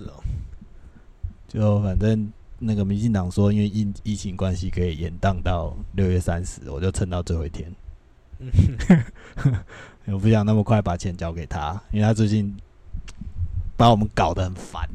[0.00, 0.14] 是哦，
[1.48, 7.70] 就反正那个民进党说，因为疫疫情关系可以延宕到六月三十，我就撑到最后一天。
[10.06, 12.56] 我不想那么快把钱交给他，因为他最近
[13.76, 14.88] 把我们搞得很烦，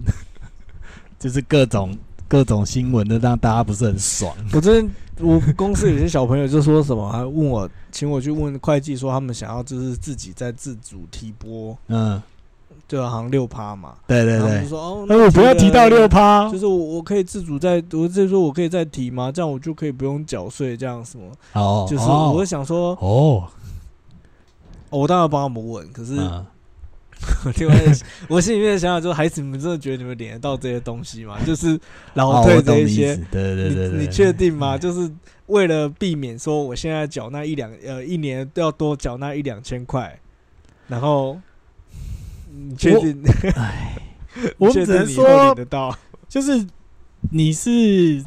[1.19, 1.95] 就是各种
[2.27, 4.35] 各种新闻都让大家不是很爽。
[4.51, 4.83] 我这
[5.19, 12.21] 我公司有些小朋友就说什么，还问我，请我去问会计，说他们想要就是自己在自主提拨，嗯，
[12.87, 13.95] 就好像六趴嘛。
[14.07, 19.31] 对对对就，说哦，那我不要提到六趴，就是我我可以自主在，我就是说我可以再提吗？
[19.31, 21.31] 这样我就可以不用缴税，这样什么？
[21.53, 23.43] 哦，就是哦我想说，哦，
[24.89, 26.45] 哦我当然帮他们问，可是嗯，
[27.57, 27.75] 另外
[28.29, 31.37] 我心里面想想法就是，孩子们真的觉得你们领得到这些东西吗？
[31.45, 31.79] 就是哦
[32.13, 34.77] 老我退这一些对对对对，你你确定吗？
[34.77, 35.11] 就是
[35.47, 40.17] 为了避免说我现在缴纳一两呃一年都要多缴纳一两千块，
[40.87, 41.37] 然后
[42.55, 43.23] 你确定？
[43.55, 43.97] 哎，
[44.35, 45.97] 你我只能说领得到？
[46.27, 46.65] 就是
[47.31, 48.23] 你是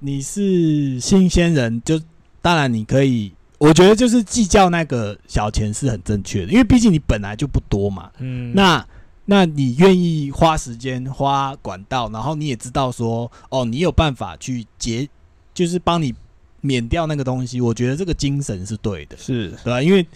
[0.00, 2.00] 你是新鲜人，就
[2.40, 8.10] 当然你可以，我觉得就是计较那个小钱是很正确的，因为毕竟你本来就不多嘛。
[8.18, 8.86] 嗯那
[9.30, 15.06] 那你愿意花时间花管道，然后你也知道说，哦，你有办法去节，
[15.52, 16.14] 就是帮你
[16.62, 17.60] 免掉那个东西。
[17.60, 20.06] 我觉得这个精神是对的，是对吧、因为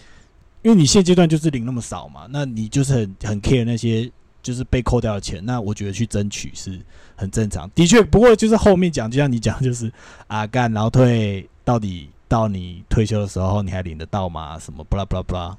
[0.63, 4.11] 因为你现阶段就是领那么少嘛，那你就是很很 care 那些
[4.41, 6.79] 就是被扣掉的钱，那我觉得去争取是
[7.15, 7.69] 很正常。
[7.75, 9.91] 的确，不过就是后面讲，就像你讲，就是
[10.27, 14.57] 啊干，然后退到底到你退休的时候，你还领得到吗？
[14.57, 15.55] 什么不啦不啦不啦，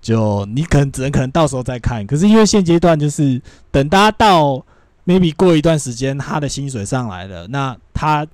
[0.00, 2.06] 就你可能只能可能到时候再看。
[2.06, 4.64] 可是因为现阶段就是等大家到
[5.06, 8.26] maybe 过一段时间，他的薪水上来了，那他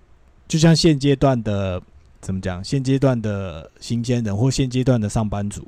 [0.49, 1.81] 就像现阶段的
[2.21, 2.63] 怎么讲？
[2.65, 5.67] 现阶段的新鲜人或现阶段的上班族，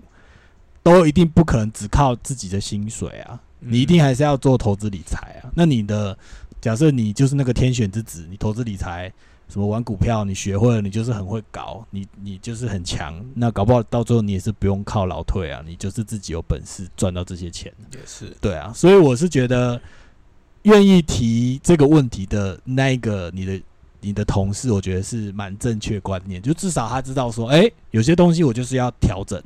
[0.83, 5.51] 都一定不可能只靠自己的薪水啊，你一定还是要做投资理财啊。
[5.55, 6.17] 那你的
[6.61, 9.13] 假设你就是那个天选之子，你投资理财。
[9.49, 13.23] 什么玩股票，你学会了，你就是很会搞，你你就是很强。
[13.35, 17.71] 那搞不好到最后你也是不用靠老退啊，你就是自己有本事赚到这些钱。
[17.93, 19.79] 也是对啊，所以我是觉得，
[20.63, 23.61] 愿意提这个问题的那一个你的
[24.01, 29.43] 你的同事，我觉得是蛮正确观念，就至少他知道说，哎、有些东西我就是要调整，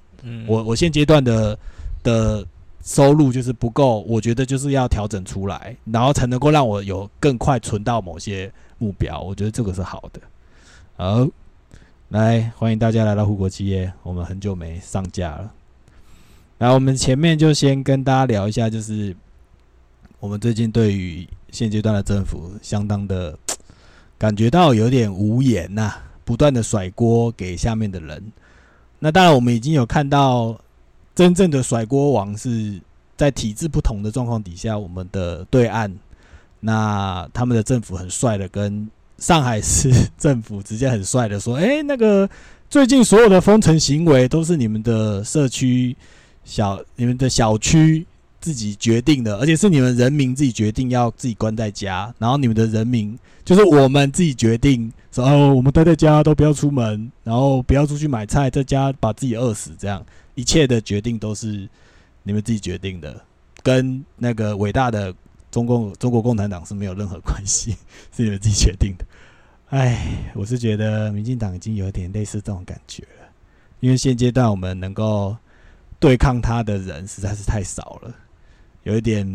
[0.46, 1.58] 我我现阶段的
[2.02, 2.46] 的
[2.82, 10.20] 收入就是不够，我觉得就是要调整出来，然后才能够让我有更快存到某些目标，我觉得这个是好的。
[10.96, 11.26] 好，
[12.08, 15.52] 来欢迎大家来到护国企业，我们很久没上架了。
[16.58, 19.14] 然后我们前面就先跟大家聊一下，就是
[20.20, 23.38] 我们最近对于现阶段的政府相当的
[24.16, 25.94] 感觉到有点无言呐、
[26.24, 28.22] 不断的甩锅给下面的人。
[28.98, 30.58] 那当然，我们已经有看到
[31.14, 32.80] 真正的甩锅王是
[33.16, 35.92] 在体制不同的状况底下，我们的对岸，
[36.60, 42.28] 那他们的政府很帅的跟上海市政府直接很帅的说：“哎、那个
[42.68, 45.96] 最近所有的封城行为都是你们的社区
[46.44, 48.06] 小、你们的小区
[48.46, 60.00] 自己决定的，而且是你们人民自己决定要自己关在家，然后你们的人民就是我们自己决定说哦，我们待在家都不要出门，然后不要出去买菜，在家把自己饿死，这样
[60.36, 61.68] 一切的决定都是
[62.22, 63.20] 你们自己决定的，
[63.64, 65.12] 跟那个伟大的
[65.50, 67.72] 中共中国共产党是没有任何关系，
[68.16, 69.04] 是你们自己决定的。
[69.70, 73.26] 哎，我是觉得民进党已经有点类似这种感觉了，
[73.80, 75.36] 因为现阶段我们能够
[75.98, 78.14] 对抗他的人实在是太少了，
[78.86, 79.26] 有一点，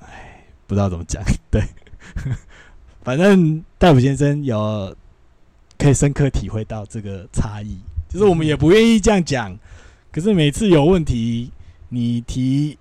[0.00, 1.22] 哎，不知道怎么讲。
[1.48, 1.62] 对，
[3.04, 4.92] 反正戴普先生有
[5.78, 7.78] 可以深刻体会到这个差异，
[8.08, 9.56] 就是我们也不愿意这样讲，
[10.10, 11.52] 可是每次有问题，
[11.88, 12.76] 你提，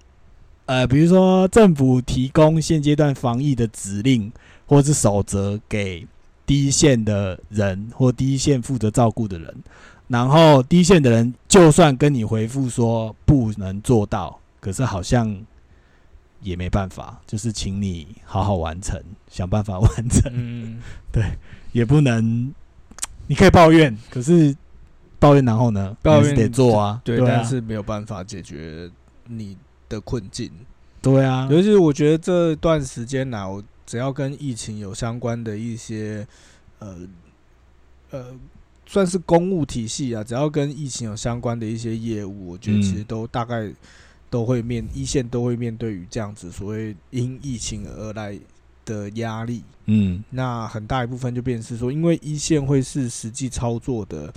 [0.66, 4.32] 呃，比如说政府提供现阶段防疫的指令
[4.66, 6.08] 或是守则给
[6.48, 9.56] 第一线的人或第一线负责照顾的人，
[10.08, 15.46] 然后第一线的人就算跟你回复说不能做到，可是好像
[16.40, 18.98] 也没办法，就是请你好好完成，
[19.30, 20.80] 想办法完成，嗯，
[21.74, 22.54] 也不能，
[23.28, 24.56] 你可以抱怨，可是
[25.20, 28.90] 抱怨然后呢，抱怨得做啊，对，但是没有办法解决
[29.28, 29.58] 你
[29.90, 30.50] 的困境。
[31.02, 36.26] 对啊，尤其是我觉得这段时间啊，我只要跟疫情有相关的一些
[36.80, 36.98] 呃
[38.12, 38.28] 呃，
[38.86, 42.82] 算是公务体系啊，只要跟疫情有相关的一些业务，我觉得嗯。
[42.82, 43.70] 其实都大概
[44.34, 48.36] 都会面一线都会面对于这样子所谓因疫情而来
[48.84, 49.62] 的压力。
[49.86, 54.34] 嗯那很大一部分就变成是说，因为一线会是实际操作的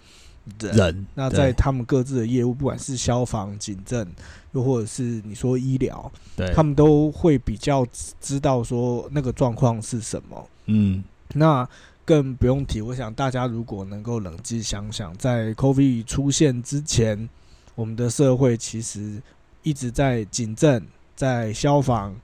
[0.61, 0.77] 人。
[0.77, 4.07] 人，那在他们各自的业务，不管是消防、警政，
[4.53, 10.49] 又或者是你说医疗，对他们都会比较知知道说那个状况是什么。
[10.67, 11.03] 嗯
[11.33, 11.67] 那
[12.05, 17.29] 更不用提，我想大家如果能够冷静想想，在 COVID 出现之前，
[17.75, 19.23] 我们的社会其实
[19.67, 20.81] 一直在警政、
[21.17, 22.15] 在消防、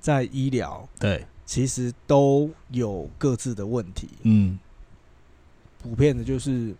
[0.00, 4.08] 在医疗，对其实都有各自的问题。
[4.22, 4.58] 嗯
[5.80, 6.74] 普遍的就是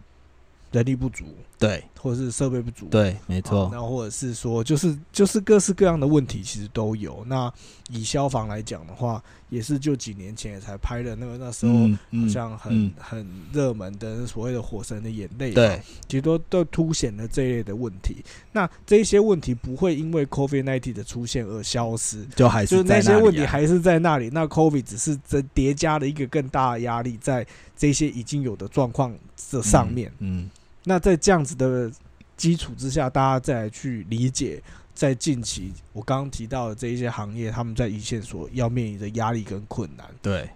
[0.70, 1.24] 人力不足，
[1.58, 2.86] 对或者是设备不足。
[2.86, 7.24] 对，没好错，那或者是说，就是就是各式各样的问题，其实都有。
[7.26, 7.52] 那
[7.90, 18.22] 以消防来讲的话，也是就几年前也才拍的那个那时候嗯好嗯像很、嗯很热门的所谓的《火神的眼泪》，对，其实都都凸显了这一类的问题。
[18.52, 24.28] 那这些问题不会因为 COVID-19 的出现而消失，就还就是在那些问题还是在那里。
[24.30, 29.16] 那 COVID 只是这叠加了一个更大的压力在这些已经有的状况
[29.50, 30.12] 这上面。
[30.18, 30.50] 嗯
[30.84, 31.90] 那在这样子的
[32.36, 34.62] 基础之下，大家再来去理解，
[34.94, 40.48] 在近期我刚刚提到的这一些行业，他们在一线所要面临的压力跟困难，对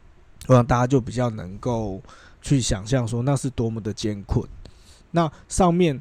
[0.47, 2.01] 我想大家就比较能够
[2.41, 4.49] 去想象说那是多么的艰困。
[5.11, 6.01] 那上面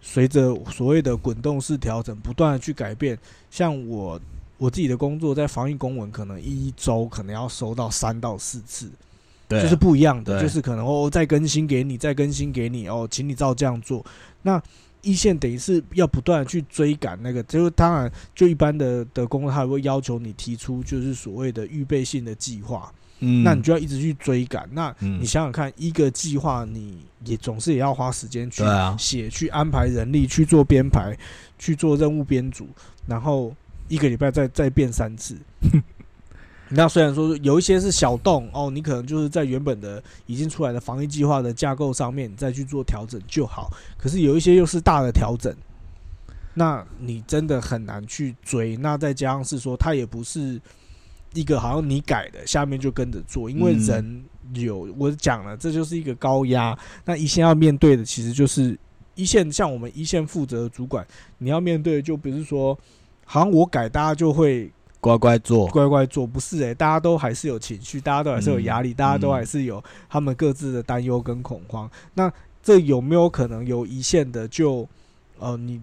[0.00, 3.18] 随着所谓的滚动式调整，不断的去改变，
[3.50, 4.20] 像我
[4.58, 8.88] 我自己的工作，在防疫公文可能一周可能要收到三到四次，
[9.60, 14.04] 就是不一样的，就是可能哦再更新给你，再更新给你哦，请你照这样做。
[14.42, 14.62] 那
[15.02, 24.68] 一线等于是要不断的去追赶那个，就是当然就一般的的工作，他也会要求你提出就是所谓的预备性的计划，嗯，那你就要一直去追赶。
[24.72, 28.62] 那嗯你想想看，一个计划你也总是也要花时间去
[28.96, 31.18] 写、去安排人力、去做编排、
[31.58, 32.68] 去做任务编组，
[33.04, 33.52] 然后
[33.88, 35.36] 一个礼拜再再变三次。
[36.74, 43.70] 那虽然说有一些是小洞哦，你可能就是在原本的已经出来的防疫计划的架构上面，你再去做调整就好。
[43.98, 45.54] 可是有一些又是大的调整，
[46.54, 48.76] 那你真的很难去追。
[48.76, 50.60] 那再加上是说，它也不是
[51.34, 56.78] 一个好像你改的，下面就跟着做，因为嗯人有我讲了，这就是一个高压。
[57.04, 58.78] 那一线要面对的其实就是
[59.14, 61.06] 一线，像我们一线负责的主管，
[61.38, 62.78] 你要面对的就不是说，
[63.26, 64.70] 好像我改大家就会
[65.02, 71.90] 乖乖做，乖乖做，不是诶、欸大家都还是有情绪，大家都还是有压力，嗯大家都嗯还是有他们各自的担忧跟恐慌。
[72.14, 72.32] 那
[72.62, 74.88] 这有没有可能有一线的就
[75.40, 75.80] 呃你？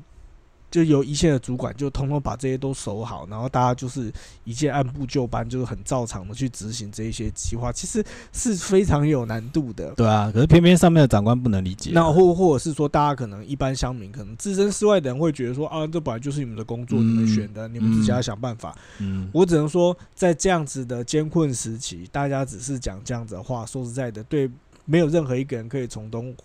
[0.71, 4.11] 就由一线的主管就通通把这些都守好，然后大家就是
[4.43, 9.91] 一切按部就班，就是很照常的去执行这一些计划，其实是非常有难度的。
[9.95, 18.75] 对啊，可是偏偏上面的长官不能理解啊，那或或者是说，大家可能一般乡民，可能置身事外的人会觉得说啊，这本来就是你们的工作，嗯你们选的，你们自己要想办法。
[18.99, 24.49] 嗯，我只能说，在这样子的艰困时期，大家只是讲这样子的话，说实在的，对，
[24.85, 26.35] 没有任何一个人可以从中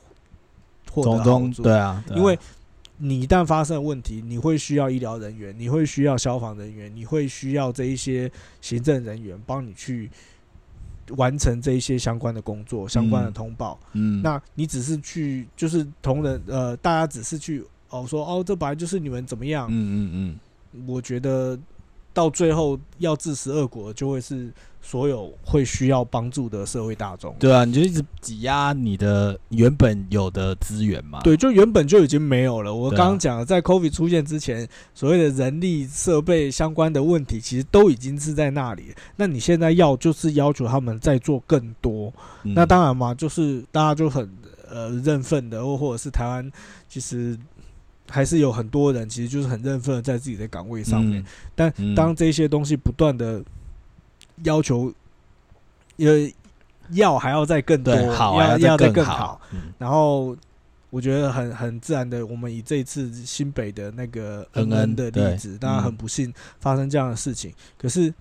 [0.90, 1.62] 获得好从中处。
[1.62, 2.38] 对啊，对啊因为
[2.98, 8.30] 你一旦发生了问题，你会需要医疗人员，你会需要消防人员，你会需要这一些
[8.60, 10.08] 行政人员帮你去
[11.16, 13.78] 完成这一些相关的工作、相关的嗯通报。
[13.92, 19.66] 嗯，那你只是去，就是同仁呃，大家只是去哦说哦，这本来就是你们怎么样？
[19.70, 20.10] 嗯嗯
[20.72, 21.58] 嗯我觉得
[22.14, 24.50] 到最后要自食恶果，就会是
[24.80, 27.36] 所有会需要帮助的社会大众嗯，。
[27.40, 32.72] 对啊，你就一直挤压你的原本有的资源嘛，对，就原本就已经没有了。
[32.72, 38.94] 我刚刚讲了，在 COVID 出现之前，所谓的人力设备相关的问题，其实都已经是在那里。
[39.16, 42.12] 那你现在要就是要求他们再做更多，
[42.44, 44.30] 嗯，那当然嘛，就是大家就很
[44.70, 46.48] 呃认份的，或或者是台湾
[46.88, 47.36] 其实
[48.14, 51.20] 还是有很多人其实就是很认份的在自己的岗位上面。
[51.20, 51.24] 嗯
[51.56, 53.42] 但嗯当这些东西不断的
[54.44, 54.92] 要求，
[55.96, 56.30] 呃，
[56.90, 60.36] 要还要再更多，好要要再更好，，嗯然后。
[60.90, 67.52] 我觉得很很自然的，我们以这一次新北的那个恩恩恩的例子，当然嗯很不幸发生这样的事情。
[67.76, 68.14] 可是，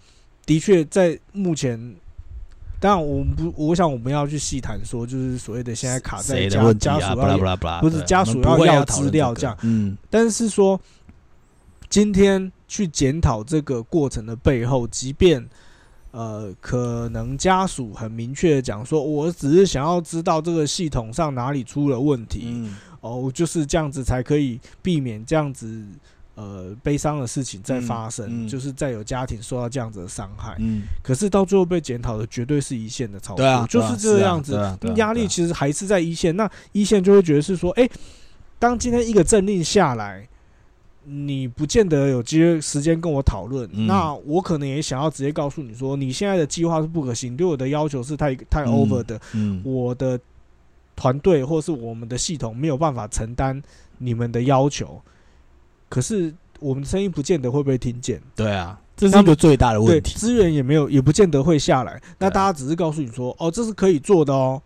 [0.43, 1.77] 的确在目前，
[2.83, 6.73] 当然我们不，我想我们要去细谈说，就是所谓的现在卡在家啊？
[6.73, 7.37] 家属要
[7.79, 10.77] 不是对家属要要资料这样嗯但是说，
[11.87, 15.47] 今天去检讨这个过程的背后，即便
[16.11, 25.81] 呃，可能家属很明确的讲说，我只是想要知道这个系统上哪里出了问题，嗯哦，就是这样子才可以避免这样子
[26.35, 30.55] 呃悲伤的事情在发生，嗯嗯就是再有家庭受到这样子的伤害。
[30.59, 34.59] 嗯，可是到最后被检讨的绝对是一线的操作，对啊，就是这样子。
[34.95, 37.87] 压力其实还是在一线，那一线就会觉得是说，哎、
[38.57, 40.27] 当今天一个政令下来，
[41.05, 50.19] 你不见得有机会时间跟我讨论，嗯那我可能也想要直接告诉你说，你现在的计划是不可行，对我的要求是太太 over 的，嗯我的
[50.95, 53.61] 团队或是我们的系统没有办法承担
[53.97, 55.01] 你们的要求，
[55.93, 58.19] 可是我们的声音不见得会被听见。
[58.35, 60.17] 对啊，这是一个最大的，问题。
[60.17, 62.01] 资源也没有，也不见得会下来。
[62.17, 64.59] 那大家只是告诉你说，哦，这是可以做的哦。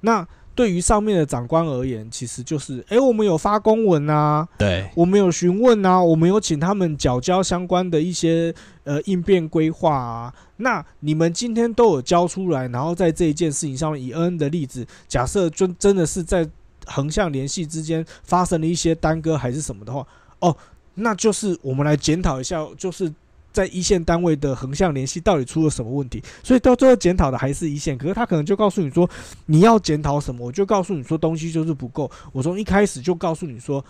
[0.00, 10.34] 那对于上面的长官而言，其实就是，诶，我们有发公文啊，对，我们有询问啊，我们有请他们缴交相关的一些呃应变规划啊。
[10.56, 16.48] 那你们今天都有交出来，然后在这一件事情上面，以恩恩的例子，假设真真的是在
[16.86, 20.04] 横向联系之间发生了一些耽搁还是什么的话，
[20.40, 20.56] 哦，
[20.94, 23.12] 那就是我们来检讨一下，就是
[23.52, 26.22] 在一线单位的横向联系到底出了什么问题。
[26.42, 29.08] 所以到最后检讨的还是一线，可是他可能就告诉你说
[29.46, 32.10] 你要检讨什么，我就告诉你说东西就是不够。
[32.32, 33.84] 我从一开始就告诉你说。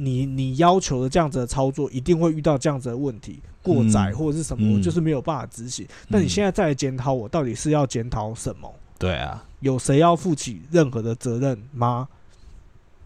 [0.00, 5.84] 你你要求的这样子的操作，一定会遇到这样子的问题，过载嗯或者是什么，就是没有办法执行。
[6.06, 8.72] 那你嗯现在再来检讨我，到底是要检讨什么？
[8.96, 12.06] 对啊，有谁要负起任何的责任吗？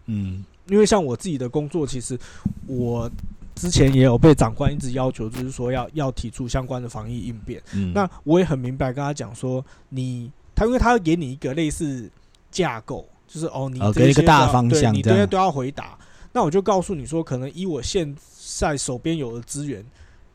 [0.05, 2.17] 嗯因为像我自己的工作，其实
[2.67, 3.09] 我
[3.55, 7.61] 之前也有被长官一直要求，就是说要要提出相关的防疫应变。
[7.73, 12.09] 嗯，那我也很明白跟他讲说，你他因为他要给你一个类似
[12.49, 15.97] 架构，就是哦，你哦给一个大方向你这些都要回答。
[16.31, 18.15] 那我就告诉你说，可能以我现
[18.57, 19.85] 在手边有的资源，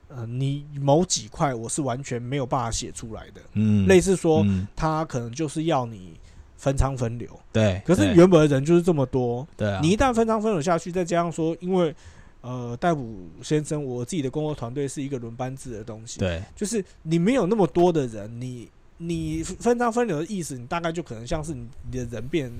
[0.08, 3.40] 呃，你某几块我是完全没有办法写出来的。
[3.54, 6.12] 嗯类似说，嗯他可能就是要你
[6.58, 11.94] 分仓分流，对，可是原本的人就是这么多，对啊，你一旦分仓分流下去，再加上说，因为
[12.40, 16.42] 呃，逮捕先生，我自己的工作团队是一个轮班制的东西，对。
[16.56, 22.50] 就是你没有那么多的人，你你分仓分流的意思，你大概就可能像是你你的人变，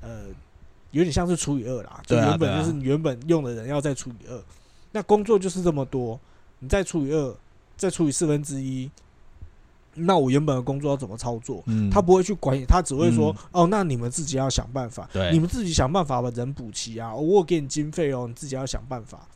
[0.00, 0.24] 呃，
[0.90, 4.42] 有点像是除以二啦，就原本就是你原本用的人要再除以二，
[4.92, 6.18] 那工作就是这么多，
[6.58, 7.36] 你再除以二，
[7.76, 8.90] 再除以四分之一，
[9.94, 11.62] 那我原本的工作要怎么操作？
[11.66, 19.26] 嗯，他不会去管你，他只会说：“嗯哦，那你们自己要想办法，对你们自己想办法把人补齐啊，我给你经费哦，你自己要想办法。”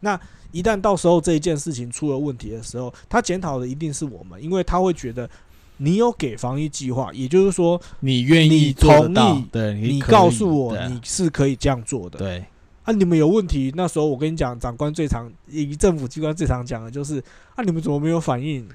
[0.00, 5.30] 那一旦到时候这一件事情出了问题的时候，他检讨的一定是我们，因为他会觉得
[5.76, 12.18] 你有给防疫计划，也就是说，你愿意做得同到意对，你告诉我你是可以这样做的。
[12.18, 12.44] 对
[12.82, 17.22] 啊，你们有问题，那时候我跟你讲，长官最常以政府机关最常讲的就是
[17.54, 18.68] 啊，你们怎么没有反应？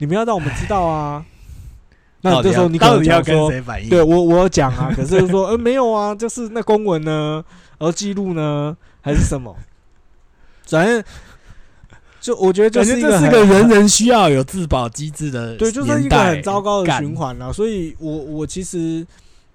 [0.00, 1.24] 你们要让我们知道啊。
[2.22, 3.88] 那这时候你可到底要跟谁反映？
[3.88, 7.42] 对我我有讲啊， 可是就说呃没有啊，就是那公文呢，
[7.78, 9.56] 而记录呢，还是什么？
[10.68, 11.02] 反正
[12.20, 17.50] 就我觉得就是这是个人人需要有自保机制的对，就是一个很糟糕的循环了。
[17.50, 19.06] 所以我我其实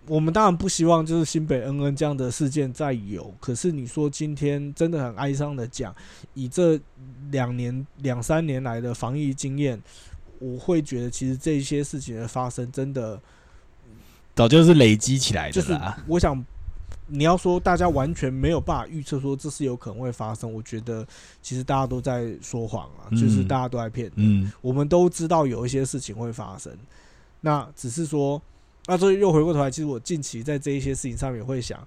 [0.08, 3.32] 我们当然不希望就是新北恩恩这样的事件再有。
[3.40, 5.94] 可是你说今天真的很哀伤的讲，
[6.34, 6.80] 以这
[7.30, 9.80] 两年两三年来的防疫经验，
[10.40, 13.20] 我会觉得其实这些事情的发生真的
[14.36, 15.78] 早就是累积起来的就是。
[16.08, 16.44] 我想。
[17.08, 21.06] 你要说大家完全没有办法预测说这是有可能会发生，我觉得
[21.40, 24.12] 其实大家都在说谎啊，就是嗯大家都在骗。
[24.16, 26.76] 嗯，我们都知道有一些事情会发生，
[27.42, 28.42] 那只是说，
[28.88, 31.80] 那所以又回过头来，其实我近期在这一些事情上面会想，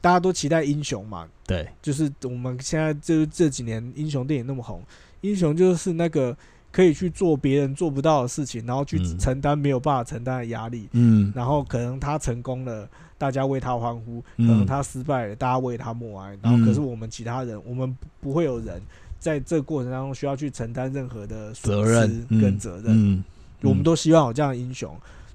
[0.00, 4.82] 大家都期待英雄嘛，对，就是我们现在就这几年英雄电影那么红，
[5.20, 6.36] 英雄就是那个
[6.70, 16.38] 可以去做别人做不到的事情，然后去嗯承担没有办法承担的压力，嗯然后可能他成功了，大家为他欢呼；可嗯能他失败了，大家为他默哀。
[16.42, 18.80] 然后可是嗯我们其他人，我们不不会有人
[19.18, 22.86] 在这个过程当中需要去承担任何的责任跟责任。
[22.88, 23.24] 嗯，
[23.62, 24.94] 我们都希望有这样的英雄。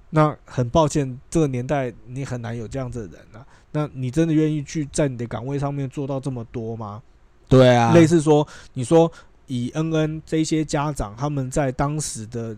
[0.10, 3.46] 那很抱歉，这个年代你很难有这样子的人啊。
[3.72, 7.02] 那你真的愿意去在你的岗位上面做到这么多吗？
[7.50, 9.12] 对啊，类似说，你说
[9.48, 12.56] 以恩恩这些家长他们在当时的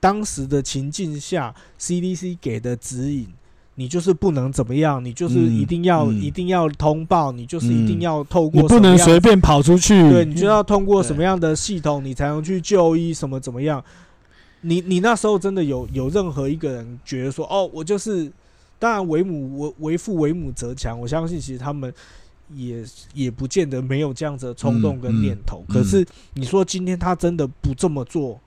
[0.00, 3.28] 当时的情境下，CDC 给的指引，
[3.76, 6.20] 你就是不能怎么样，你就是嗯一定要、嗯。
[6.20, 8.00] 一定要通报，你就是一定嗯。
[8.00, 13.82] 要透你不过什么样能随便跑出去，对你就要通过什么样的系统，你才能去就医，什么怎么样？
[14.62, 18.30] 你你那时候真的有有任何一个人觉得说，哦，我就是，
[18.78, 21.92] 当然为母为为父为母则强，我相信其实他们
[22.54, 22.84] 也
[23.14, 25.64] 也不见得没有这样子的冲动跟念头。
[25.68, 28.40] 可是你说今天他真的不这么做，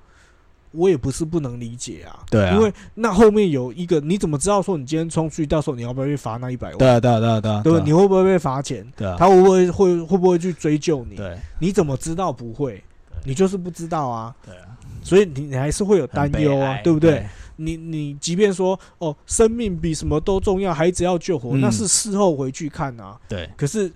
[0.72, 2.20] 我也不是不能理解啊。
[2.30, 6.78] 对啊因为那后面有一个，你怎么知道说你今天冲出去，到时候你要不要被罚那一百万？
[6.78, 8.86] 对啊，对啊，对啊，对啊，对你会不会被罚钱？
[8.96, 11.16] 对啊，他会不会会会不会去追究你？
[11.16, 12.84] 对你怎么知道不会？
[13.24, 17.26] 你就是不知道啊，对啊，所以你你还是会有担忧啊，对不对？？
[17.58, 23.18] 你你即便说哦，生命比什么都重要，孩子要救活，嗯那是事后回去看啊。
[23.28, 23.92] 对，可是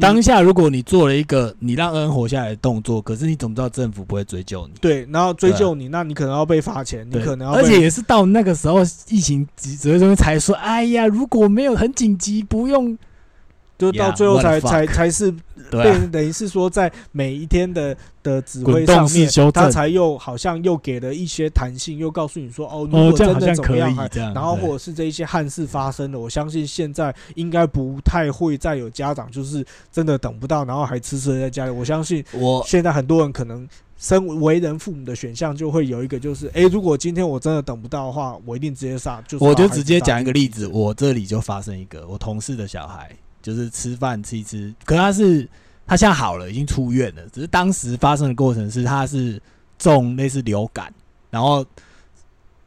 [0.00, 4.74] 当下如果你做了一个你让恩活下来的动作，可是你怎么知道政府不会追究你？
[4.80, 12.98] 对，然后追究你，那你可能要被罚钱，你可能要被，而且也是到那个时候，疫情指指挥中心才说，哎呀，如果没有很紧急，不用
[13.78, 15.32] 就到最后才才才是
[15.70, 15.84] 对啊。
[15.84, 31.70] 变，等于是说在每一天的的指挥上面他才又好像又给了一些弹性，又告诉你说，哦，如哦，果真的这样可怎么样还，以这样，然后或者是这一些憾事发生了，我相信现在应该不太会再有家长就是真的等不到，然后还迟迟地在家里。
[31.70, 33.68] 我相信我现在很多人可能
[33.98, 43.10] 身为人父母的选项就会有一个，就是诶，如果今天我真的等不到的话，我一定直接杀，就是我就直接讲一个例子，我这里就发生一个我同事的小孩，
[43.48, 45.48] 就是吃饭吃一吃，可他是
[45.86, 49.40] 他现在好了，已经出院了，只是当时发生的过程是他是
[49.78, 50.92] 中类似流感，
[51.30, 51.64] 然后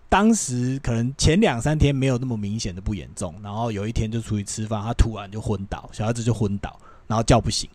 [0.10, 7.70] 当时可能前两三天没有那么明显的不严重，然后有一天就出去吃饭，他突然就昏倒，小孩子就昏倒，然后叫不醒，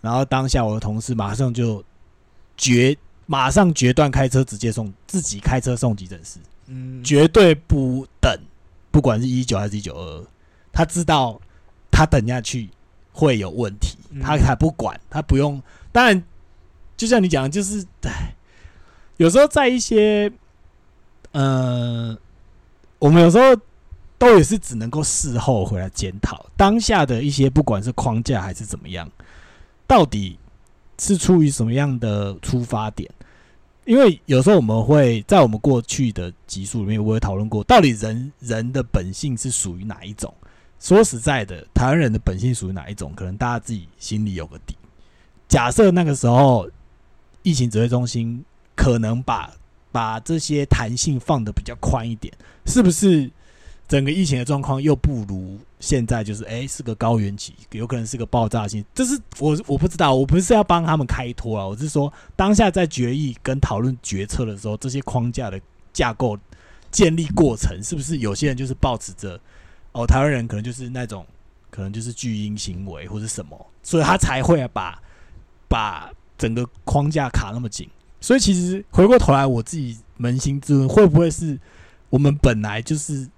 [0.00, 1.84] 然后当下我的同事马上就
[2.56, 6.38] 决马上决断开车直接送自己开车送急诊室。
[6.68, 8.34] 嗯，绝对不等，
[8.90, 10.26] 不管是一九还是一九二二，
[10.72, 11.38] 他知道
[11.98, 12.68] 他等下去
[13.10, 15.60] 会有问题，嗯他才不管，他不用。
[15.90, 16.22] 当然，
[16.96, 18.32] 就像你讲的，就是唉，
[19.16, 20.30] 有时候在一些
[21.32, 22.16] 呃，
[23.00, 23.60] 我们有时候
[24.16, 29.10] 都也是只能够事后回来检讨当下的一些，不管是框架还是怎么样，
[29.84, 30.38] 到底
[31.00, 33.10] 是出于什么样的出发点。
[33.86, 40.32] 因为有时候我们会在我们过去的集数里面，我也讨论过，到底人人的本性是属于哪一种？
[40.80, 43.12] 说实在的，台湾人的本性属于哪一种？
[43.14, 44.76] 可能大家自己心里有个底。
[45.48, 46.68] 假设那个时候
[47.42, 48.44] 疫情指挥中心
[48.76, 49.50] 可能把
[49.90, 52.32] 把这些弹性放的比较宽一点，
[52.66, 53.30] 是不是
[53.88, 56.22] 整个疫情的状况又不如现在？
[56.22, 58.84] 就是哎、是个高原期，有可能是个爆炸性。
[58.94, 65.60] 这是我我不知道，我不是要帮他们开脱啊，我是说当下在决议跟讨论决策的时候，这些框架的
[65.92, 66.38] 架构
[66.90, 69.40] 建立过程，是不是有些人就是抱持着
[69.92, 71.26] 哦，台湾人可能就是那种
[71.70, 75.00] 可能就是巨婴行为或者什么，所以他才会把
[75.68, 77.88] 把整个框架卡那么紧。
[78.20, 81.58] 所以其实回过头来，我自己扪心自问，会不会是
[82.10, 83.28] 我们本来就是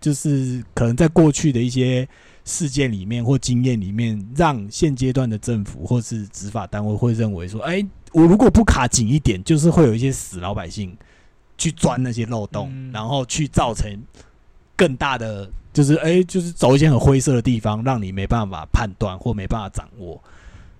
[0.00, 2.08] 就是可能在过去的一些
[2.44, 10.96] 事件里面或经验里面，让现阶段的政府或是执法单位会认为说，哎、我如果不卡紧一点，就是会有一些死老百姓
[11.58, 13.90] 去钻那些漏洞，嗯然后去造成
[14.76, 20.20] 更大的，就是哎、就是走一些很灰色的地方，让你没办法判断或没办法掌握。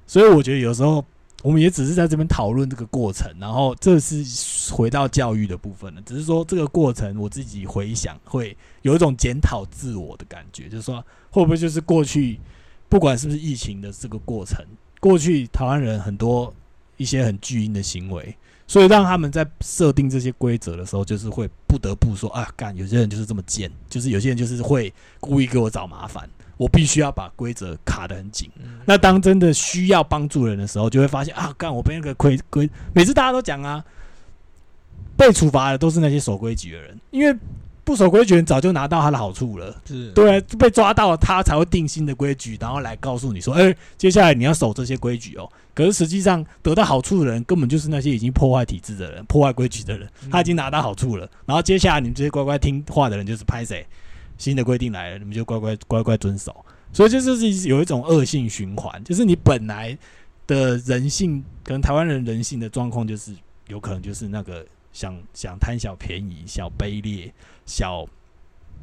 [0.07, 1.05] 所以我觉得有时候
[1.42, 4.24] 我们也只是在这边讨论这个过程，然后这是
[4.72, 6.00] 回到教育的部分了。
[6.02, 12.38] 只是说这个过程我自己回想会有一种检讨自我的感觉，就是说会不会就是过去
[12.88, 14.64] 不管是不是疫情的这个过程，
[15.00, 16.52] 过去台湾人很多
[16.96, 28.50] 一些很巨婴的行为，所以让他们在设定这些规则的时候，就是会不得不说啊，干有些人就是这么贱，就是有些人就是会故意给我找麻烦，我必须要把规则卡得很紧。
[28.62, 33.82] 嗯那当真的需要帮助人的时候，就会发现啊，干我被那个规规，每次大家都讲啊，
[35.16, 37.35] 被处罚的都是那些守规矩的人，因为
[37.82, 39.74] 不守规矩的人早就拿到他的好处了。
[39.87, 45.50] 是对啊，被抓到了，他才会定新的规矩，然后来告诉你说，哎、接下来你要守这些规矩哦。
[45.74, 51.28] 可是实际上得到好处的人，根本就是那些已经破坏体制的人、破坏规矩的人，嗯他已经拿到好处了。
[51.46, 53.87] 然后接下来你们这些乖乖听话的人，就是拍谁
[54.37, 56.54] 新的规定来了，你们就乖乖乖乖遵守。
[56.92, 59.96] 所以这就是有一种恶性循环，就是你本来
[60.46, 63.35] 的人性，可能台湾人人性的状况，就是
[63.68, 67.32] 有可能就是那个想想贪小便宜、小卑劣、
[67.64, 68.04] 小，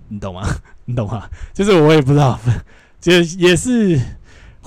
[0.08, 0.42] 你懂吗？
[0.86, 1.30] 你懂吗？
[1.54, 2.40] 就是我也不知道，
[3.00, 4.00] 就也是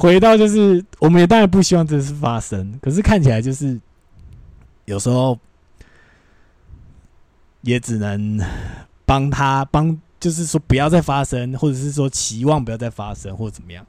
[0.02, 3.80] 回到就是，我们也当然不希望这事发生，可是看起来就是
[4.84, 5.38] 有时候
[7.60, 8.40] 也只能
[9.06, 13.86] 帮他帮，就是说不要再发生，或者是说期望不要再发生，或者怎么样。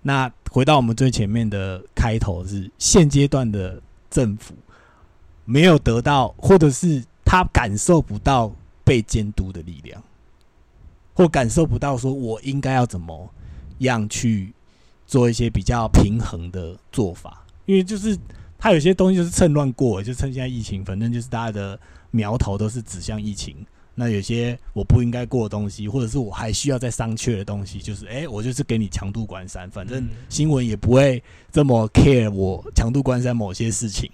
[0.00, 4.56] 那回到我们最前面的开头是现阶段的政府
[5.44, 10.02] 没有得到，或者是他感受不到被监督的力量，
[11.14, 13.30] 或感受不到说我应该要怎么
[13.78, 14.52] 样去
[15.12, 18.16] 做一些比较平衡的做法，因为就是
[18.56, 21.78] 它有些东西就是趁乱过，就趁现在疫情，反正就是大家的
[22.10, 23.54] 苗头都是指向疫情。
[23.94, 30.08] 那有些我不应该过的东西，或者是我还需要再商榷的东西，就是哎、诶我就是给你强度关山，反正嗯。
[30.30, 34.10] 新闻也不会这么 care 我强度关山某些事情，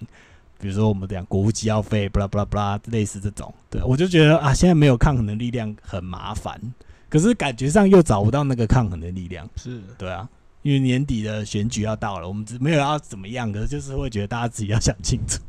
[0.59, 6.59] 比如说我们讲国务机要费，巴拉巴拉巴拉，类似这种，对我就觉得啊，现在没有抗衡的力量很麻烦，
[7.07, 9.79] 可是感觉上又找不到那个抗衡的力量，是。
[9.97, 10.27] 对啊，
[10.61, 15.39] 因为年底的选举要到了，我们只没有要怎么样的，就是会觉得大家自己要想清楚，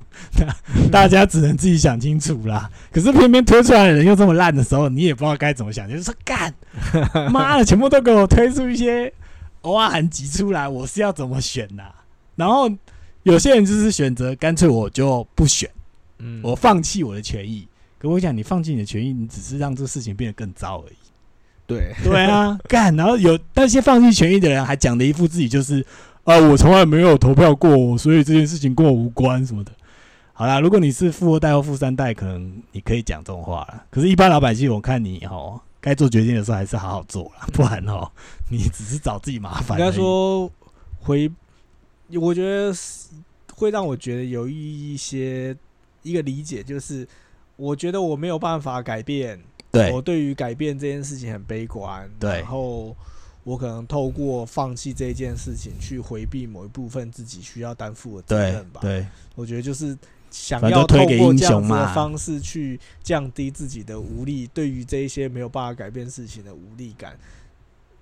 [0.90, 2.70] 大家只能自己想清楚啦。
[2.92, 6.54] 可是偏偏推出来的人又这么烂的时候，你也不知道该怎么想，就是说干，
[7.30, 9.12] 妈的，全部都给我推出一些
[9.62, 11.84] 偶尔很急出来，我是要怎么选呐？
[12.36, 12.70] 然后
[13.24, 15.68] 有些人就是选择干脆我就不选，
[16.18, 17.66] 嗯我放弃我的权益。
[17.98, 20.96] 可我想，你放弃你的权益，你只是让这个事情变得更糟而已。
[21.70, 25.84] 对， 对啊，干，然后有那些放弃权益的人还讲的一副自己就是，
[26.24, 29.70] 啊，我从来没有投票过，所以这件事情跟我无关什么的。
[30.32, 33.84] 好啦，如果你是富二代或富三代，可能你可以讲这种话了。
[33.90, 38.10] 可是，一般老百姓，我看你哦，该做决定的时候还是好好做啦，不然哦，
[38.48, 39.84] 你只是找自己麻烦应。
[39.84, 40.50] 该说
[40.98, 41.30] 回，
[42.14, 43.10] 我觉得是
[43.54, 45.54] 会让我觉得有一些
[46.02, 47.06] 一个理解，就是
[47.56, 49.38] 我觉得我没有办法改变，
[49.72, 52.96] 对我对于改变这件事情很悲观，对然后
[53.44, 58.80] 我可能透过放弃这件事情去回避某一部分自己需要担负的责任吧。
[58.80, 59.96] 对我觉得就是
[60.30, 67.18] 想要透过这样子的方式去降低自己的无力，对于这一些没有办法改变事情的无力感。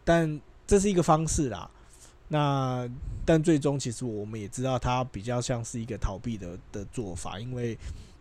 [0.05, 1.71] 但这是一个方式啦。
[2.31, 2.87] 那
[3.25, 7.79] 但最终其实我们也知道，它比较像是一个逃避的的做法，因为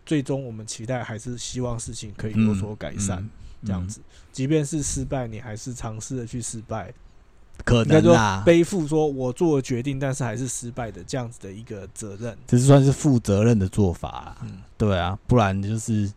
[0.08, 3.30] 最终我们期待还是希望事情可以有所改善，嗯
[3.66, 4.00] 这样子。
[4.32, 6.90] 即便是失败，你还是尝试的去失败，
[7.62, 12.34] 可能啦，背负说我做了决定，但是还是失败的这样子的一个责任。
[12.46, 14.36] 这是算是负责任的做法啦。
[14.44, 16.10] 嗯，对啊，不然就是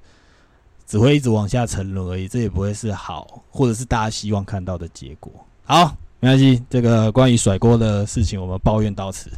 [0.87, 5.33] 只会一直往下沉沦而已，这也不会是好，或者是大家希望看到的结果。
[5.65, 9.29] 好，没关系，这个关于甩锅的事情我们抱怨到此，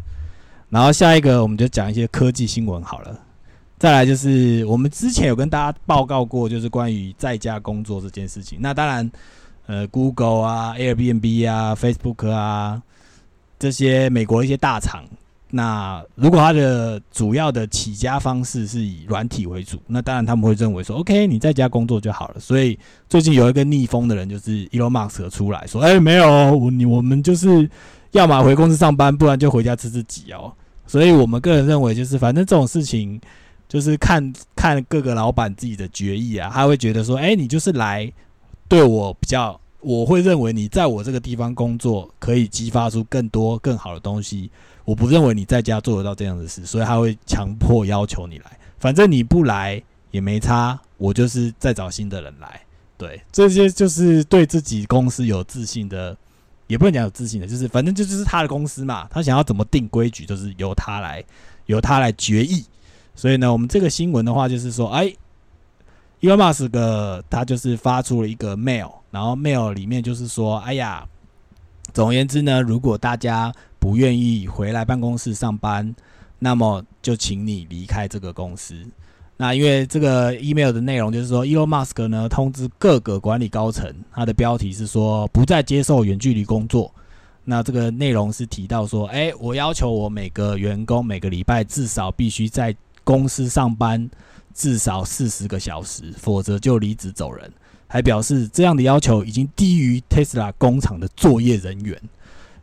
[0.69, 3.19] 然后下一个我们就讲一些科技新闻好了。
[3.83, 8.57] 再来就是我们之前有跟大家报告过，就是关于在家工作这件事情。
[8.61, 9.11] 那当然，
[9.65, 12.81] 呃，Google 啊、Airbnb 啊、Facebook 啊
[13.59, 15.03] 这些美国一些大厂，
[15.49, 22.39] 那如果它的主要的起家方式是以软体为主，那当然他们会认为说，OK，你在家工作就好了。
[22.39, 27.69] 所以最近有一个逆风的人，就是 Elon Musk 出来说，哎、没有，我你我们就是
[28.11, 30.53] 要么回公司上班，不然就回家吃自己哦。
[30.87, 33.19] 所以我们个人认为，就是反正这种事情，
[33.73, 38.13] 就是看看各个老板自己的决议啊，他会觉得说，哎、你就是来
[38.67, 44.51] 对我比较，我会认为你在我这个地方工作可以激发出更多更好的东西。
[44.85, 48.59] 我不认为你在家做得到这样的事，所以他会强迫要求你来。
[48.77, 49.81] 反正你不来
[50.11, 52.61] 也没差，我就是再找新的人来。
[52.95, 56.15] 对，这些就是对自己公司有自信的，
[56.67, 61.23] 也不能讲有自信的，就是反正这就是他的公司嘛，他想要怎么定规矩，就是由他来，
[61.65, 62.63] 由他来决议。
[63.15, 65.13] 所以呢，我们这个新闻的话，就是说，哎
[66.21, 71.07] ，Elon Musk 他就是发出了一个 mail，然后 mail 里面就是说，哎呀，
[71.93, 75.93] 总而言之呢，如果大家不愿意回来办公室上班，
[76.39, 78.75] 那么就请你离开这个公司。
[79.37, 86.93] 那因为这个 email 的内容就是说，Elon Musk 呢通知各个管理高层，他的标题是说不再接受远距离工作。
[87.43, 94.09] 那这个内容是提到说，哎、我要求我每个员工每个礼拜至少必须在公司上班
[94.53, 97.51] 至少四十个小时，否则就离职走人。
[97.87, 102.01] 还表示这样的要求已经低于 Tesla 工厂的作业人员。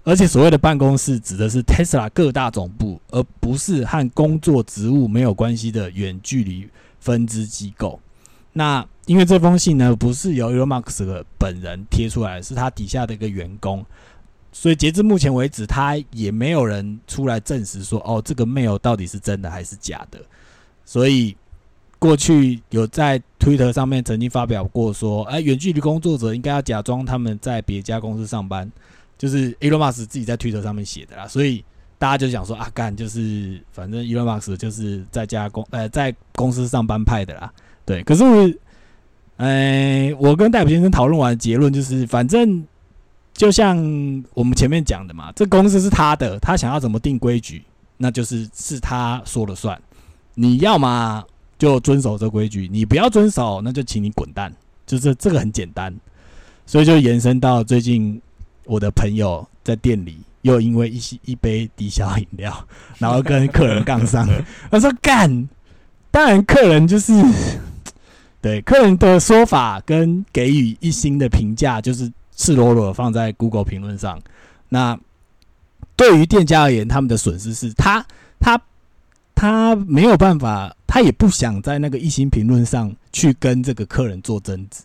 [0.02, 6.66] 而且所谓的办公室指的是 Tesla 各大总部，而不是和工作职务没有关系的远距离
[6.98, 8.00] 分支机构。
[8.54, 13.84] 那因为这封信呢，不是由 Elon Musk 本人贴出来，是他底下的一个员工，
[14.52, 20.20] 所以截至目前为止，他也没有人出来证实说，哦，这个 mail 到底是真的还是假的。
[20.84, 21.36] 所以
[21.98, 28.70] 过去有在 Twitter 上面曾经发表过说，哎，远距离工作者应该要假装他们在别家公司上班。
[29.18, 31.62] 就是 Elon Musk 自己在推特上面写的啦，所以
[31.98, 37.52] 大家就想说啊，干就是反正 Elon Musk 就是在家公呃在公司上班派的啦，
[37.84, 38.02] 对。
[38.02, 38.50] 可是我，
[39.36, 42.64] 呃，我跟戴普先生讨论完结论就是，反正
[43.40, 43.74] 就像
[44.34, 47.64] 我们前面讲的嘛，这公司是他的，他想要怎么定规矩，
[47.96, 49.80] 那就是是他说了算。
[50.34, 51.24] 你要么
[51.58, 54.52] 就遵守这规矩，你不要遵守，那就请你滚蛋，
[54.84, 55.90] 就是这个很简单。
[56.66, 58.20] 所以就延伸到最近。
[58.66, 62.54] 我的朋友在店里又因为一一杯低消饮料，
[62.98, 64.28] 然后跟客人杠上。
[64.70, 65.48] 他说：“干，
[66.10, 67.12] 当然客人就是
[68.40, 74.18] 对客人的说法跟给予一星的评价，就是赤裸裸放在 Google 评论上。
[74.70, 74.98] 那
[75.94, 78.02] 对于店家而言，他们的损失是他
[78.40, 78.58] 他
[79.34, 84.80] 他没有办法，他也不想在那个一星评论上去跟这个客人做争执。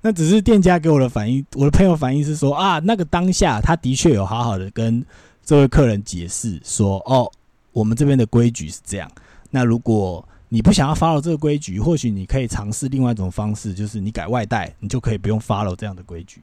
[0.00, 5.04] 那只是店家给我的反应，我的朋友反应是说啊，那个当下他的确有好好的跟
[5.44, 7.30] 这位客人解释说，哦，
[7.72, 9.10] 我们这边的规矩是这样。
[9.50, 16.40] 那如果你不想要 follow 这个规矩，或许你可以尝试另外一种方式，就是你改外带，你就可以不用 follow 这样的规矩。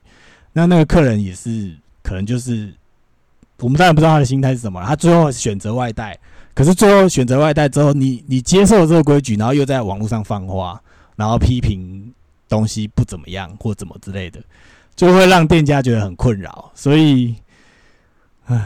[0.53, 2.73] 那那个客人也是，可能就是
[3.59, 6.17] 我们当然不知道他的心态是什么，他最后选择外带，
[6.53, 10.81] 可是最后选择外带之后，你你接受了这个规矩，然后又在网络上放话，
[11.15, 12.13] 然后批评
[12.49, 14.41] 东西不怎么样或怎么之类的，
[14.95, 16.71] 就会让店家觉得很困扰。
[16.75, 17.35] 所以，
[18.45, 18.59] 唉，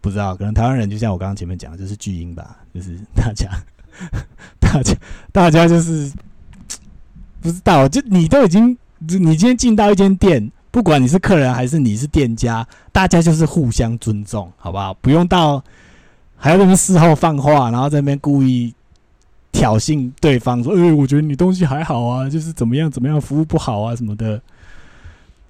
[0.00, 3.48] 不知道，可能台湾人就像我刚刚前面讲，的，就是巨婴吧，就是大家。
[4.60, 4.94] 大家，
[5.32, 6.12] 大家就是
[7.40, 14.94] 不知道，就你都已经，你今天进到一间店，不管你是客人还是你是店家，大家就是互相尊重，好不好？
[14.94, 15.62] 不用到
[16.36, 18.74] 还要在那事后放话，然后在那边故意
[19.52, 24.40] 挑衅对方，说：“哎，我觉得你东西还好啊，就是怎么样怎么样，服务不好啊什么的。”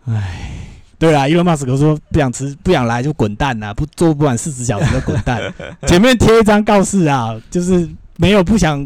[0.07, 0.51] 哎，
[0.99, 5.53] 对啊，伊隆马斯克说不想吃不想来就滚蛋呐，不做不满四十小时就滚蛋。
[5.87, 7.89] 前面贴一张告示啊，就是。
[8.21, 8.85] 没有不想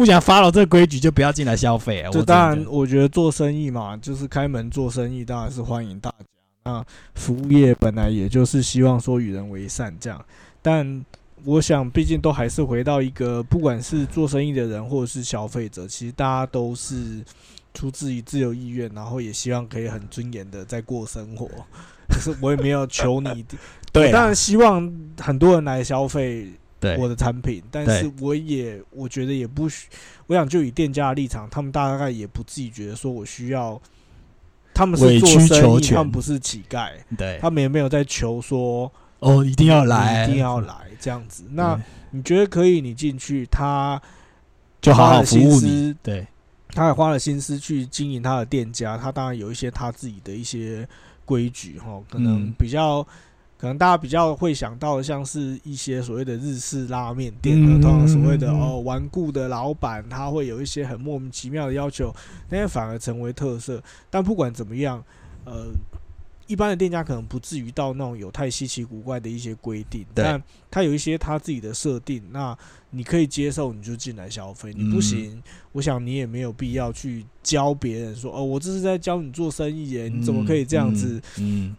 [0.00, 2.10] 不想 follow 这个规矩，就不要进来消费啊！
[2.10, 6.16] 就当然，我觉得做生意嘛，就是开门做生意，当然是欢迎大家。
[6.64, 6.82] 那
[7.14, 10.24] 服务业本来也就是希望说与人为善这样，
[10.62, 11.04] 但
[11.44, 17.22] 我想，毕竟都还是回到一个，不管是做生意的人或者是消费者，其实大家都是
[17.74, 21.46] 出自于自由意愿，然后也希望可以很尊严的在过生活。
[22.08, 23.44] 可是我也没有求你，
[23.92, 26.48] 对，当然希望很多人来消费。
[26.80, 29.86] 对我的产品，但是我也我觉得也不需，
[30.26, 33.78] 我想就以店家的立场，他们大概也不自己觉得说我需要，
[34.72, 41.44] 他们是做生意，他们不是乞丐，对，他们也没有在求说哦一定要来，一定要来这样子。
[41.50, 41.78] 那
[42.12, 42.80] 你觉得可以？
[42.80, 44.00] 你进去，他
[44.80, 46.26] 就好好服务你，对，
[46.68, 50.88] 他也花了心思去经营他的店家，他当然有一些他自己的一些
[51.26, 53.06] 规矩哈，可能比较。
[53.60, 62.10] 可能大家比较会想到的，像是一些所谓的日式拉面店的，通常所谓的哦顽固的老板，他会有一些很莫名其妙的要求，
[62.48, 63.82] 那些反而成为特色。
[64.08, 65.04] 但不管怎么样，
[65.44, 65.66] 呃，
[66.46, 72.56] 一般的店家可能不至于到那种有太稀奇古怪的一些规定，但他有一些他自己的设定，那
[72.88, 75.42] 你可以接受，你就进来消费；你不行，
[75.72, 81.20] 我想你也没有必要去教别人说哦，我这是在教你做生意耶，你怎么可以这样子？
[81.36, 81.76] 嗯。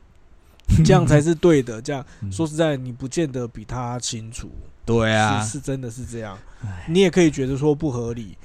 [0.83, 1.81] 这样才是对的。
[1.81, 4.49] 这样说实在，你不见得比他清楚。
[4.83, 6.37] 对啊，是真的是这样。
[6.87, 8.35] 你也可以觉得说不合理，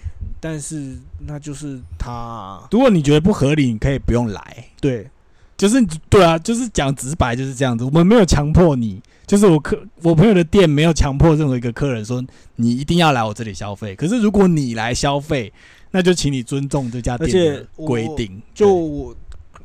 [0.41, 2.61] 但是那就是他。
[2.71, 4.69] 如果你觉得不合理，你可以不用来。
[4.81, 5.09] 对，
[5.57, 7.85] 就是对啊，就是讲直白就是这样子。
[7.85, 12.25] 我们没有强迫你，就是我客我朋友的店没有强迫任何一个客人说
[12.57, 13.97] 你一定要来我这里消费。
[13.97, 15.53] 可是如果你来消费，
[15.91, 18.41] 那就请你尊重这家店的规定。
[18.55, 19.17] 就我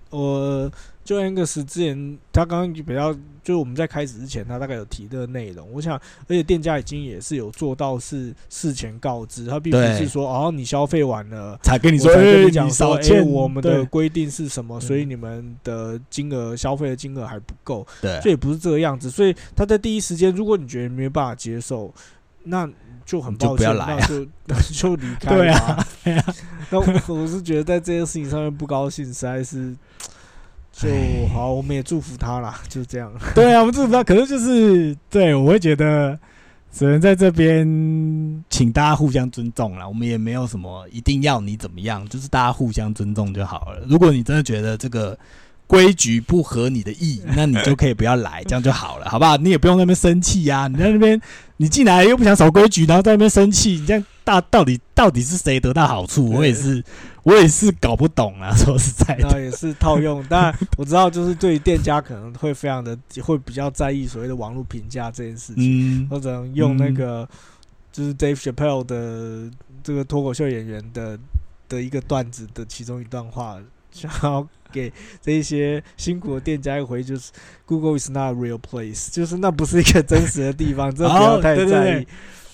[0.10, 0.72] 我。
[1.12, 5.70] 就 Angus 之前，他刚刚比较，就是我们在开始之前，他大概有提的内容。
[5.74, 17.86] 我想，而且店家已经也是有做到是事前告知，他并不是说哦，你消费完了 才跟你说，跟你讲说，哎，我们的规定是什么，所以你们的金额消费的金额还不够。
[18.02, 19.10] 对，这也不是这个样子。
[19.10, 21.94] 所以他在第一时间，如果你觉得没办法接受，
[22.44, 22.66] 那
[23.04, 24.26] 就很抱歉，那就
[24.72, 25.36] 就离开。
[25.36, 25.86] 对啊，
[26.70, 26.80] 那
[27.14, 29.76] 我是觉得在这件事情上面不高兴，实在是。
[30.72, 30.90] 就
[31.34, 33.12] 好，我们也祝福他啦， 就这样。
[33.36, 34.04] 对啊，我们祝福他。
[34.04, 36.18] 可是就是，对我会觉得，
[36.72, 37.66] 只能在这边
[38.50, 39.88] 请大家互相尊重啦。
[39.88, 43.82] 我们也没有什么一定要你怎么样，就是大家互相尊重就好了。
[43.88, 45.18] 如果你真的觉得这个
[45.72, 49.38] 规矩不合你的意，那你就可以不要来，这样就好了，好不好？
[49.38, 50.68] 你也不用那边生气呀。
[50.68, 51.22] 你在那边，
[51.56, 56.30] 你进来又不想守规矩，然后在那边生气，你这样大到底到底是谁得到好处？
[56.30, 56.84] 我也是。
[57.24, 60.26] 我也是搞不懂啊，说实在的，那也是套用。
[60.28, 67.30] 但我知道，就是对于店家可能会非常的会比较在意所谓的网络评价这件事情，或者用那个
[67.92, 69.52] 就是 Dave Chappelle 的
[69.84, 71.16] 这个脱口秀演员的
[71.70, 73.60] 的一个段子的其中一段话，
[73.92, 77.32] 想要给这一些辛苦的店家一回， 就是
[77.66, 82.08] Google is not a real place，就是那不是一个真实的地方， 这不要太在意。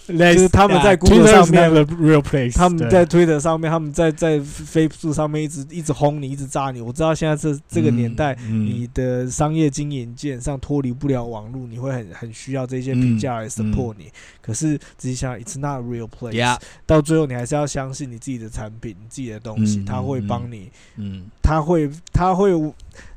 [0.08, 2.54] 就是他们在 Google 上面，real place。
[2.54, 6.80] 他们在 Twitter 上面，他们在在 Facebook 上面一直一直轰你，一直炸你。
[6.80, 14.10] 我知道现在这这个年代，你的商业经营基本上脱离不了网络，你会很很需要这些评价来 support 你。
[14.41, 16.58] 可是仔细想，It's not a real place。
[16.86, 22.52] 到最后，你还是要相信你自己的产品，你自己的东西，他会帮你，嗯，他会他会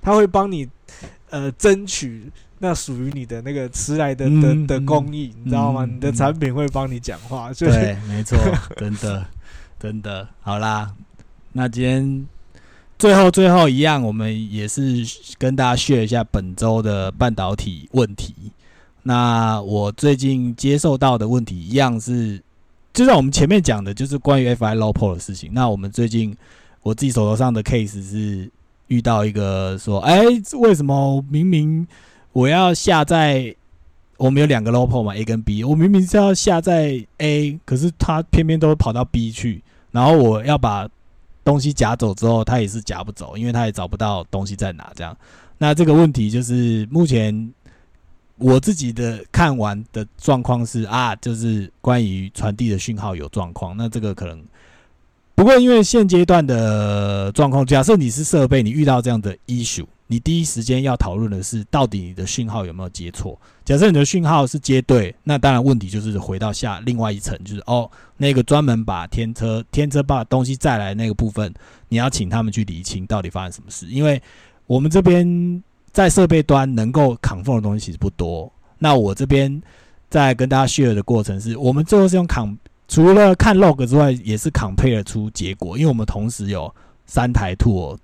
[0.02, 0.68] 他会帮你，
[1.30, 2.30] 呃，争取。
[2.62, 5.86] 那属于你的那个迟来的的的公益，你知道吗？
[5.86, 8.38] 你的产品会帮你讲话，对，没错，
[8.76, 9.26] 真的，
[9.78, 10.92] 真的，好啦，
[11.52, 12.26] 那今天
[12.98, 14.82] 最后最后一样，我们也是
[15.38, 18.34] 跟大家 share 一下本周的半导体问题。
[19.04, 22.38] 那我最近接受到的问题一样是，
[22.92, 25.50] 就像我们前面讲的，就是关于 FI low pole 的事情。
[25.54, 26.36] 那我们最近
[26.82, 28.50] 我自己手头上的 case 是
[28.88, 30.20] 遇到一个说，哎，
[30.58, 31.86] 为什么明明
[32.32, 33.54] 我要下载，
[34.16, 40.88] 我们有两个 LOPO 嘛，A 跟 B，我明明是要下载 A，可是它偏偏都跑到 B 去，然后我要把
[41.44, 44.92] 东西夹走之后，它也是夹不走，因为它也找不到东西在哪。
[44.94, 45.16] 这样，
[45.58, 47.52] 那这个问题就是目前。
[48.42, 53.76] 我自己的看完的状况是啊，就是关于传递的讯号有状况。
[53.76, 54.42] 那这个可能
[55.34, 63.40] 不过，因为现阶段的状况，假设你是设备，你遇到这样的 issue，你第一时间要讨论的是到底你的讯号有没有接错。
[63.64, 71.54] 假设你的讯号是接对，那当然问题就是回到下另外一层，就是哦，那个专门把天车天车把东西载来那个部分，
[71.88, 74.20] 你要请他们去理清到底发生什么事，因为
[74.66, 75.62] 我们这边。
[75.92, 78.48] 在设备端能够扛缝的东西其实不多。
[78.78, 79.60] 那我这边
[80.08, 85.76] 在跟大家 share 的过程是，我们最后是用扛，除了看 log 之外，也是 compare 出结果。
[85.76, 86.72] 因为我们同时有
[87.06, 87.98] 三台 tool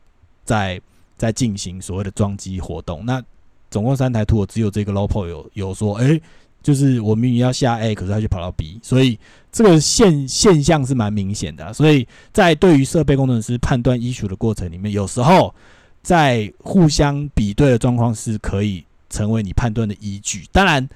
[0.45, 0.81] 在
[1.17, 3.05] 在进行所谓的装机活动。
[3.05, 3.23] 那
[3.71, 6.21] 总共三台图，我只有这个 lopo 有有说，哎，
[6.63, 9.19] 就是我明明要下 A，可是他就跑到 B，所以
[9.51, 11.73] 这个现现象是蛮明显的。
[11.73, 15.55] 所以在对于设备工程师判断 issue 的过程里面，有时候。
[16.03, 20.45] 在互相比对的状况是可以成为你判断的依据。
[20.53, 20.89] 当然，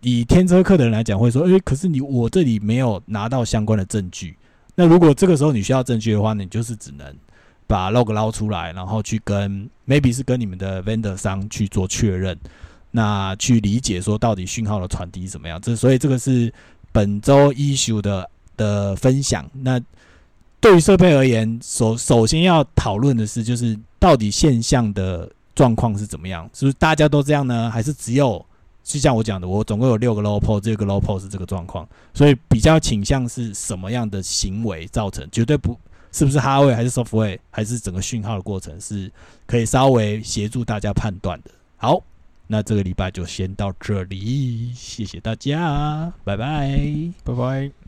[0.00, 4.36] 以天车课的人来讲，会说：“诶，可是你我这里没有拿到相关的证据。”
[4.74, 7.06] 那如果这个时候你需要证据的话，你就是只能
[7.66, 12.38] 把 log 捞出来，然后去跟 maybe 是跟你们的 vendor 商去做确认，
[12.90, 15.60] 那去理解说到底讯号的传递怎么样。
[15.60, 16.52] 这所以这个是
[16.92, 19.48] 本周 issue 的的分享。
[19.52, 19.80] 那
[20.60, 23.78] 对于设备而言，首首先要讨论的是就是。
[23.98, 26.48] 到底现象的状况是怎么样？
[26.52, 27.68] 是不是大家都这样呢？
[27.70, 28.44] 还是只有
[28.84, 35.26] 就像我讲的，我总共有六个 low pole，这个 low pole 是这个状况，所以比较倾向是什么样的行为造成？
[35.32, 35.76] 绝对不
[36.16, 39.12] 是不是哈位还是 software 还是整个讯号的过程，是
[39.44, 41.50] 可以稍微协助大家判断的。
[41.76, 42.02] 好，
[42.46, 46.80] 那这个礼拜就先到这里，谢谢大家，拜拜，
[47.22, 47.85] 拜拜。